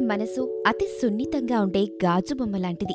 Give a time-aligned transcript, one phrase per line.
[0.00, 2.94] మనసు అతి సున్నితంగా ఉండే గాజు బొమ్మ లాంటిది.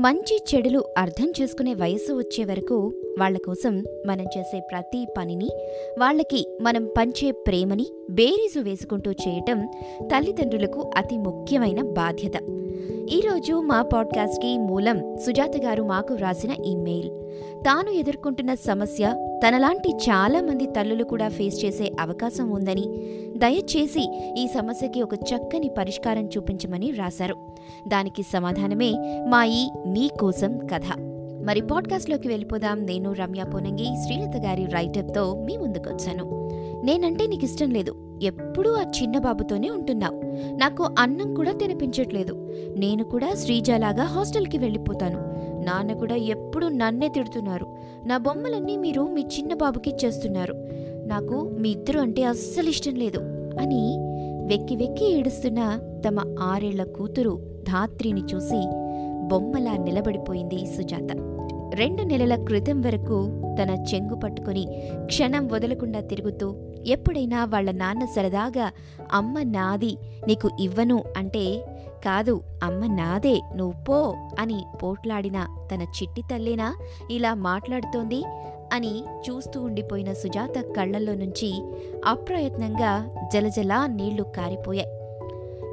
[0.00, 5.48] మంచి చెడులు అర్థం చేసుకునే వయసు వచ్చే వరకు వాళ్ళ కోసం మనం చేసే ప్రతి పనిని
[5.98, 9.68] వాళ్ళకి మనం పంచే ప్రేమని బేరీజు వేసుకుంటూ చేయటం
[10.02, 12.32] తల్లిదండ్రులకు అతి ముఖ్యమైన బాధ్యత.
[13.08, 17.10] ఈరోజు మా పాడ్కాస్ట్కి మూలం సుజాత గారు మాకు వ్రాసిన ఈమెయిల్
[17.64, 19.14] తాను ఎదుర్కొంటున్న సమస్య
[19.46, 22.82] తనలాంటి చాలా మంది తల్లులు కూడా ఫేస్ చేసే అవకాశం ఉందని
[23.36, 27.34] దయచేసి ఈ సమస్యకి ఒక చక్కని పరిష్కారం చూపించమని రాశారు.
[27.88, 28.92] దానికి సమాధానమే
[29.28, 30.98] మా ఈ మీ కోసం కథ.
[31.44, 32.86] మరి పాడ్కాస్ట్లోకి వెళ్ళిపోదాం.
[32.86, 36.50] నేను రమ్య పోనంగి శ్రీలత గారి రైటర్తో మీ ముందుకొచ్చాను.
[36.84, 38.18] నేనంటే నీకు ఇష్టం లేదు.
[38.22, 40.20] ఎప్పుడూ ఆ చిన్న బాబుతోనే ఉంటున్నావు.
[40.56, 42.52] నాకు అన్నం కూడా తినిపించట్లేదు.
[42.76, 45.33] నేను కూడా శ్రీజలాగా హాస్టల్కి వెళ్ళిపోతాను.
[45.64, 47.66] నాన్న కూడా ఎప్పుడు నన్నే తిడుతున్నారు.
[48.06, 50.54] నా బొమ్మలన్నీ మీరు మీ చిన్న బాబుకి ఇచ్చేస్తున్నారు.
[51.06, 53.20] నాకు మీ ఇద్దరు అంటే అస్సలు ఇష్టం లేదు
[53.60, 53.82] అని
[54.46, 55.60] వెక్కి వెక్కి ఏడుస్తున్న
[56.08, 57.34] తమ ఆరేళ్ళ కూతురు
[57.68, 58.60] ధాత్రిని చూసి
[59.28, 61.10] బొమ్మలా నిలబడిపోయింది సుజాత.
[61.74, 63.18] రెండు నెలల క్రితం వరకు
[63.62, 64.64] తన చెంగు పట్టుకుని
[65.06, 66.46] క్షణం వదలకుండా తిరుగుతూ
[66.86, 68.66] ఎప్పుడైనా వాళ్ళ నాన్న సరదాగా
[69.12, 69.92] అమ్మ నాది
[70.26, 71.44] నీకు ఇవ్వను అంటే
[72.04, 76.74] కాదు అమ్మ నాదే నువ్వు పో అని పోట్లాడిన తన చిట్టి తల్లేనా
[77.10, 78.22] ఇలా మాట్లాడుతోంది
[78.72, 81.48] అని చూస్తూ ఉండిపోయిన సుజాత కళ్ళల్లో నుంచి
[82.06, 82.92] అప్రయత్నంగా
[83.32, 84.92] జలజలా నీళ్ళు కారిపోయాయి.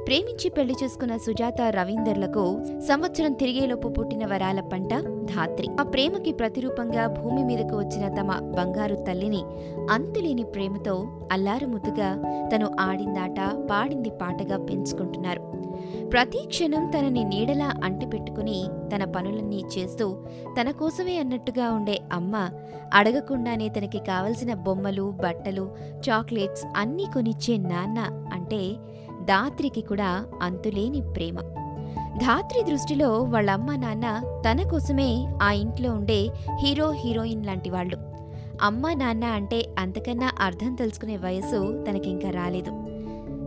[0.06, 2.44] ప్రేమించి పెళ్ళి చేసుకున్న సుజాత రవీందర్లకు
[2.88, 4.90] సంవత్సరం తిరిగేలోపు పుట్టిన వరాల పంట
[5.24, 5.68] ధాత్రి.
[5.80, 9.42] ఆ ప్రేమకి ప్రతిరూపంగా భూమి మీదకు వచ్చిన తమ బంగారు తల్లిని
[9.90, 12.10] అంతులేని ప్రేమతో అల్లారుముద్దుగా
[12.54, 15.42] తను ఆడిందాట పాడింది పాటగా పెంచుకుంటున్నారు.
[16.12, 20.16] ప్రతి క్షణం తనని నీడలా అంటిపెట్టుకుని తన పనులన్నీ చేస్తూ
[20.60, 22.48] తన కోసమే అన్నట్టుగా ఉండే అమ్మ
[22.94, 25.76] అడగకుండానే తనకి కావలసిన బొమ్మలు బట్టలు
[26.08, 28.72] చాక్లెట్స్ అన్నీ కొనిచ్చే నాన్న అంటే
[29.24, 31.40] ధాత్రికి కూడా అంతులేని ప్రేమ.
[32.16, 37.96] ధాత్రి దృష్టిలో వాళ్ళమ్మ నాన్న తన కోసమే ఆ ఇంట్లో ఉండే హీరో హీరోయిన్ లాంటి వాళ్ళు.
[38.62, 42.70] అమ్మ నాన్న అంటే అంతకన్నా అర్థం తెలుసుకునే వయసు తనకింకా రాలేదు.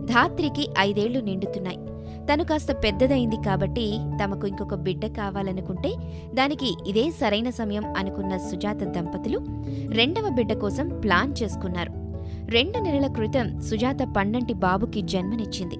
[0.04, 1.78] ధాత్రికి ఐదేళ్ళు నిండుతున్నాయి.
[2.30, 5.90] తను కాస్త పెద్దదైంది కాబట్టి తమకు ఇంకొక బిడ్డ కావాలనుకుంటే
[6.34, 9.38] దానికి ఇదే సరైన సమయం అనుకున్న సుజాత దంపతులు
[9.92, 11.92] రెండవ బిడ్డ కోసం ప్లాన్ చేసుకున్నారు.
[12.50, 15.78] రెండు నెలల క్రితం సుజాత పన్నంటి బాబుకి జన్మనిచ్చింది.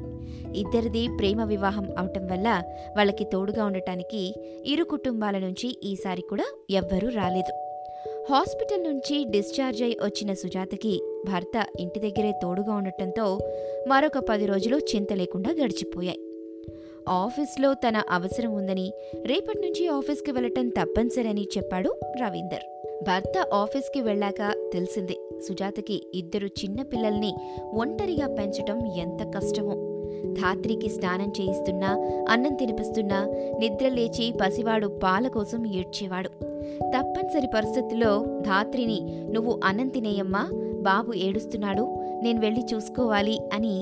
[0.59, 2.63] ఇద్దరిది ప్రేమ వివాహం అవటం వల్ల
[2.97, 4.35] వాళ్ళకి తోడుగా ఉండటానికి
[4.67, 7.53] ఇరు కుటుంబాల నుంచి ఈసారి కూడా ఎవ్వరూ రాలేదు.
[8.33, 13.39] హాస్పిటల్ నుంచి డిశ్చార్జ్ అయి వచ్చిన సుజాతకి భర్త ఇంటి దగ్గరే తోడుగా ఉండటంతో
[13.87, 16.21] మరొక పది రోజులు చింత లేకుండా గడిచిపోయాయి.
[17.09, 18.93] ఆఫీస్లో తన అవసరం ఉందని
[19.27, 22.95] రేపటి నుంచి ఆఫీస్కి వెళ్ళటం తప్పనిసరని చెప్పాడు రవీందర్.
[23.03, 25.19] భర్త ఆఫీస్కి వెళ్ళాక తెలిసింది
[25.49, 27.35] సుజాతకి ఇద్దరు చిన్న పిల్లల్ని
[27.75, 29.75] ఒంటరిగా పెంచటం ఎంత కష్టమో.
[30.33, 31.89] ధాత్రికి స్నానం చేయిస్తున్నా
[32.29, 33.27] అన్నం తినిపిస్తున్నా
[33.59, 36.29] నిద్ర లేచి పసివాడు పాల కోసం ఏడ్చేవాడు.
[36.81, 40.51] తప్పనిసరి పరిస్థితుల్లో ధాత్రిని నువ్వు అన్నం తినేయమ్మా
[40.87, 41.85] బాబు ఏడుస్తున్నాడు
[42.23, 43.75] నేను వెళ్ళి చూసుకోవాలి అని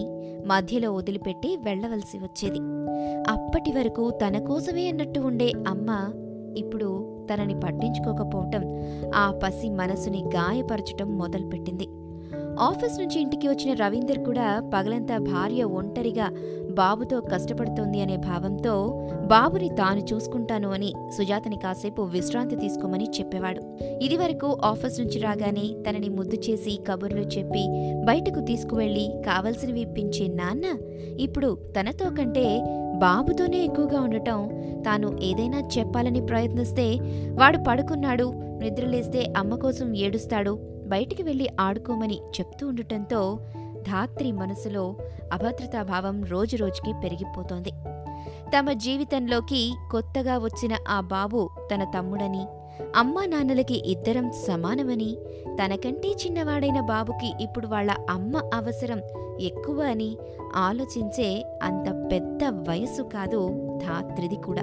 [0.46, 2.60] మధ్యలో వదిలిపెట్టి వెళ్ళవలసి వచ్చేది.
[3.32, 5.90] అప్పటి వరకు తన కోసమే అన్నట్టు ఉండే అమ్మ
[6.56, 6.88] ఇప్పుడు
[7.30, 8.64] తనని పట్టించుకోకపోవటం
[9.14, 11.86] ఆ పసి మనసుని గాయపరచటం మొదలుపెట్టింది.
[12.58, 16.30] ఆఫీస్ నుంచి ఇంటికి వచ్చిన రవీందర్ కూడా పగలంతా భార్య ఒంటరిగా
[16.70, 23.78] బాబుతో కష్టపడుతోంది అనే భావంతో బాబుని తాను చూసుకుంటాను అని సుజాతని కాసేపు విశ్రాంతి తీసుకోమని చెప్పేవాడు.
[24.02, 27.66] ఇదివరకు ఆఫీస్ నుంచి రాగానే తనని ముద్దు చేసి కబుర్లు చెప్పి
[28.04, 30.64] బయటకు తీసుకువెళ్ళి కావలసినవి ఇప్పించే నాన్న
[31.20, 32.60] ఇప్పుడు తనతో కంటే
[32.98, 34.48] బాబుతోనే ఎక్కువగా ఉండటం
[34.86, 36.98] తాను ఏదైనా చెప్పాలని ప్రయత్నిస్తే
[37.32, 43.38] వాడు పడుకున్నాడు నిద్రలేస్తే అమ్మ కోసం ఏడుస్తాడు బయటికి వెళ్ళి ఆడుకోమని చెప్తూ ఉండటంతో
[43.82, 44.94] ధాత్రి మనసులో
[45.32, 47.70] అభద్రతాభావం రోజురోజుకి పెరిగిపోతోంది.
[48.58, 52.46] తమ జీవితంలోకి కొత్తగా వచ్చిన ఆ బాబు తన తమ్ముడని
[52.96, 55.16] అమ్మా నాన్నలకి ఇద్దరం సమానమని
[55.64, 59.00] తనకంటే చిన్నవాడైన బాబుకి ఇప్పుడు వాళ్ళ అమ్మ అవసరం
[59.40, 60.16] ఎక్కువ అని
[60.56, 64.62] ఆలోచించే అంత పెద్ద వయస్సు కాదు ధాత్రిది కూడా.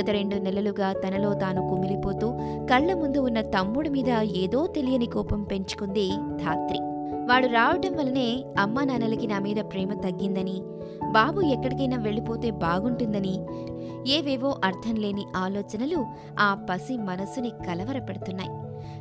[0.00, 2.30] గత రెండు నెలలుగా తనలో తాను కుమిలిపోతూ
[2.70, 6.08] కళ్ళ ముందు ఉన్న తమ్ముడి మీద ఏదో తెలియని కోపం పెంచుకుంది
[6.44, 6.78] ధాత్రి.
[7.26, 10.62] వాడు రావటం వల్లనే అమ్మా నాన్నలకి నా మీద ప్రేమ తగ్గిందని
[11.12, 13.34] బాబు ఎక్కడికైనా వెళ్ళిపోతే బాగుంటుందని
[14.10, 16.04] ఏవేవో అర్థం లేని ఆలోచనలు
[16.40, 18.50] ఆ పసి మనసుని కలవరపెడుతున్నాయి.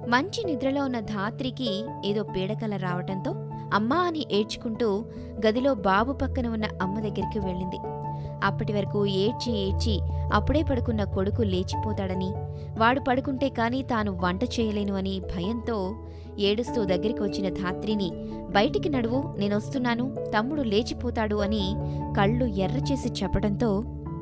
[0.10, 3.32] మంచి నిద్రలో ఉన్న ధాత్రికి ఏదో పీడకల రావటంతో
[3.74, 5.06] అమ్మా అని ఏడ్చుకుంటూ
[5.48, 7.78] గదిలో బాబు పక్కన ఉన్న అమ్మ దగ్గరికి వెళ్ళింది.
[8.44, 9.96] అప్పటి వరకు ఏడ్చి ఏడ్చి
[10.34, 12.30] అప్పుడే పడుకున్న కొడుకు లేచిపోతాడని
[12.78, 15.78] వాడు పడుకుంటే కానీ తాను వంట చేయలేను అని భయంతో
[16.40, 18.10] ఏడుస్తూ దగ్గరికి వచ్చిన ధాత్రిని
[18.50, 20.06] బయటికి నడువు నేనొస్తున్నాను
[20.36, 21.64] తమ్ముడు లేచిపోతాడు అని
[22.18, 23.72] కళ్ళు ఎర్రచేసి చెప్పడంతో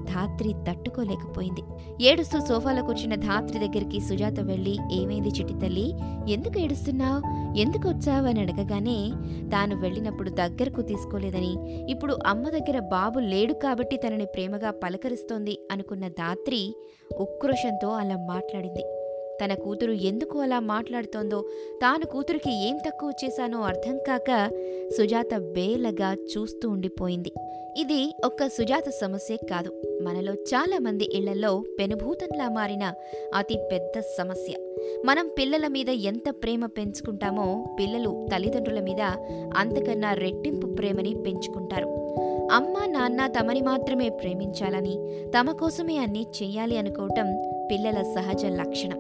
[0.03, 1.62] ధాత్రి తట్టుకోలేకపోయింది.
[2.06, 5.94] ఏడుస్తూ సోఫాలో కూర్చున్న ధాత్రి దగ్గరికి సుజాత వెళ్ళి ఏమైంది చిట్టి తల్లి?
[6.30, 7.42] ఎందుకు ఏడుస్తున్నావు?
[7.57, 8.27] ఎందుకు వచ్చావు?
[8.27, 9.12] అని అడగగానే
[9.51, 11.86] తాను వెళ్ళినప్పుడు దగ్గరకు తీసుకోలేదని.
[11.92, 16.75] ఇప్పుడు అమ్మ దగ్గర బాబు లేడు కాబట్టి తనని ప్రేమగా పలకరిస్తోంది అనుకున్న ధాత్రి
[17.19, 18.83] ఉక్రోషంతో అలా మాట్లాడింది.
[19.44, 21.42] తన కూతురు ఎందుకు అలా మాట్లాడుతోందో
[21.81, 24.50] తాను కూతురికి ఏం తక్కువ చేశానో అర్థం కాక
[24.98, 27.31] సుజాత బేలగా చూస్తూ ఉండిపోయింది.
[27.78, 29.81] ఇది ఒక్క సుజాత సమస్యే కాదు.
[30.01, 32.94] మనలో చాలా మంది ఇళ్ళలో పెనుభూతంలా మారిన
[33.36, 34.54] అతి పెద్ద సమస్య.
[35.06, 39.01] మనం పిల్లల మీద ఎంత ప్రేమ పెంచుకుంటామో పిల్లలు తల్లిదండ్రుల మీద
[39.57, 42.01] అంతకన్నా రెట్టింపు ప్రేమని పెంచుకుంటారు.
[42.51, 48.97] అమ్మ నాన్న తమని మాత్రమే ప్రేమించాలని తమ కోసమే అన్నీ చెయ్యాలి అనుకోవటం పిల్లల సహజ లక్షణం.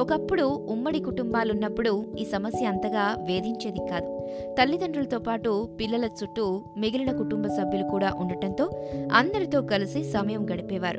[0.00, 4.20] ఒకప్పుడు ఉమ్మడి కుటుంబాలున్నప్పుడు ఈ సమస్య అంతగా వేధించేది కాదు.
[4.54, 8.70] తల్లిదండ్రులతో పాటు పిల్లల చుట్టూ మిగిలిన కుటుంబ సభ్యులు కూడా ఉండటంతో
[9.12, 10.98] అందరితో కలిసి సమయం గడిపేవారు.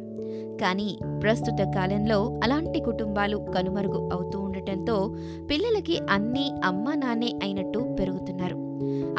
[0.62, 5.16] కానీ ప్రస్తుత కాలంలో అలాంటి కుటుంబాలు కనుమరుగు అవుతూ ఉండటంతో
[5.52, 8.64] పిల్లలకి అన్నీ అమ్మా నాన్నే అయినట్టు పెరుగుతున్నారు.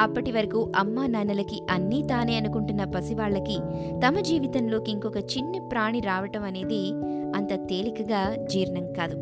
[0.01, 3.59] అప్పటి వరకు అమ్మా నాన్నలకి అన్నీ తానే అనుకుంటున్న పసివాళ్ళకి
[4.07, 6.93] తమ జీవితంలోకి ఇంకొక చిన్ని ప్రాణి రావటం అనేది
[7.35, 9.17] అంత తేలికగా జీర్ణం కాదు.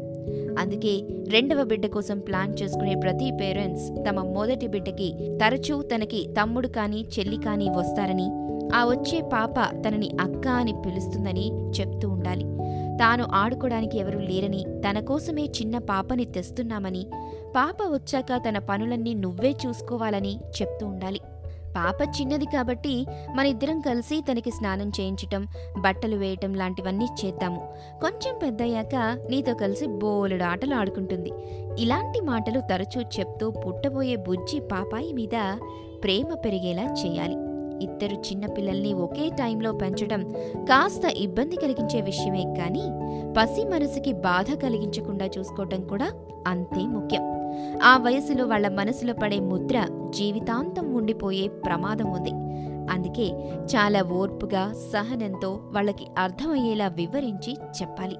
[0.59, 7.07] అందుకే రెండవ బిడ్డ కోసం ప్లాన్ చేసుకునే ప్రతి పేరెంట్స్ తమ మొదటి బిడ్డకి తరచూ తనకి తమ్ముడు కానీ
[7.19, 8.29] చెల్లి కానీ వస్తారని
[8.75, 11.47] ఆ వచ్చే పాప తనని అక్క అని పిలుస్తుందని
[11.81, 12.45] చెప్తూ ఉండాలి.
[12.97, 17.07] తాను ఆడుకోవడానికి ఎవరూ లేరని తన కోసమే చిన్న పాపని తెస్తున్నామని
[17.57, 21.21] పాప వచ్చాక తన పనులన్నీ నువ్వే చూసుకోవాలని చెప్తూ ఉండాలి.
[21.77, 25.47] పాప చిన్నది కాబట్టి మన ఇద్దరం కలిసి తనకి స్నానం చేయించటం
[25.79, 27.75] బట్టలు వేయటం లాంటివన్నీ చేద్దాము.
[28.01, 28.95] కొంచెం పెద్దయ్యాక
[29.31, 31.33] నీతో కలిసి బోలెడు ఆటలు ఆడుకుంటుంది.
[31.79, 35.57] ఇలాంటి మాటలు తరచూ చెప్తూ పుట్టబోయే బుజ్జి పాపాయి మీద
[36.05, 37.37] ప్రేమ పెరిగేలా చేయాలి.
[37.85, 42.85] ఇద్దరు చిన్నపిల్లల్ని ఒకే టైంలో పెంచడం కాస్త ఇబ్బంది కలిగించే విషయమే కానీ
[43.39, 46.13] పసి మనసుకి బాధ కలిగించకుండా చూసుకోవటం కూడా
[46.47, 47.32] అంతే ముఖ్యం.
[47.83, 52.33] ఆ వయసులో వాళ్ళ మనసులో పడే ముద్ర జీవితాంతం ఉండిపోయే ప్రమాదం ఉంది.
[52.91, 58.17] అందుకే చాలా ఓర్పుగా సహనంతో వాళ్ళకి అర్థమయ్యేలా వివరించి చెప్పాలి.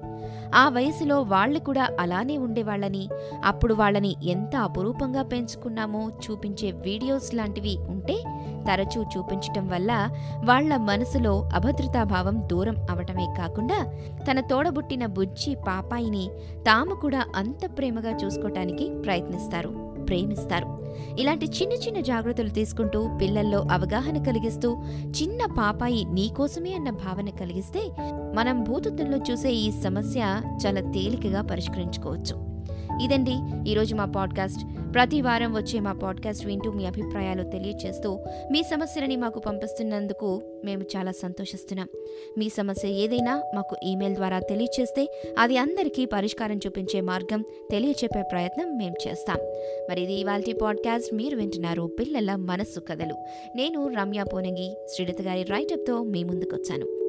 [0.55, 3.09] ఆ వయసులో వాళ్ళు కూడా అలానే ఉండేవాళ్ళని
[3.45, 8.23] అప్పుడు వాళ్ళని ఎంత అపురూపంగా పెంచుకున్నామో చూపించే వీడియోస్ లాంటివి ఉంటే
[8.67, 10.09] తరచూ చూపించటం వల్ల
[10.45, 13.93] వాళ్ళ మనసులో అభద్రతాభావం దూరం అవటమే కాకుండా
[14.31, 19.69] తన తోడబుట్టిన బుజ్జి పాపాయిని తాము కూడా అంత ప్రేమగా చూసుకోటానికి ప్రయత్నిస్తారు
[20.09, 20.82] ప్రేమిస్తారు.
[21.19, 24.77] ఇలాంటి చిన్న చిన్న జాగ్రత్తలు తీసుకుంటూ పిల్లల్లో అవగాహన కలిగిస్తూ
[25.09, 27.79] చిన్న పాపాయి నీకోసమే అన్న భావన కలిగిస్తే
[28.35, 32.52] మనం భూతత్వంలో చూసే ఈ సమస్య చాలా తేలికగా పరిష్కరించుకోవచ్చు.
[33.01, 33.35] ఇదండి
[33.71, 34.93] ఈరోజు మా పాడ్కాస్ట్.
[34.93, 38.19] ప్రతి వారం వచ్చే మా పాడ్కాస్ట్ వింటూ మీ అభిప్రాయాలు తెలియచేస్తూ
[38.51, 41.87] మీ సమస్యలని మాకు పంపిస్తున్నందుకు మేము చాలా సంతోషిస్తున్నాం.
[42.37, 45.07] మీ సమస్య ఏదైనా మాకు ఈమెయిల్ ద్వారా తెలియచేస్తే
[45.39, 49.37] అది అందరికీ పరిష్కారం చూపించే మార్గం తెలియచెప్పే ప్రయత్నం మేము చేస్తాం.
[49.89, 51.13] మరి ఇది ఇవాళ పాడ్కాస్ట్.
[51.13, 53.15] మీరు వింటున్నారు పిల్లల మనస్సు కథలు.
[53.55, 54.77] నేను రమ్య పోనంగి.
[54.95, 57.02] శ్రీడత గారి రైటప్తో మీ ముందుకొచ్చాను.